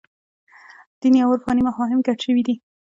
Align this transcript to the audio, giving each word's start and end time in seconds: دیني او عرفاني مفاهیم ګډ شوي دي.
دیني 0.99 1.19
او 1.23 1.29
عرفاني 1.33 1.61
مفاهیم 1.67 1.99
ګډ 2.07 2.17
شوي 2.25 2.41
دي. 2.47 2.55